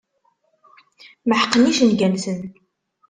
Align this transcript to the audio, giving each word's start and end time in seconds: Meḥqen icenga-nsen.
Meḥqen 1.27 1.63
icenga-nsen. 1.71 2.39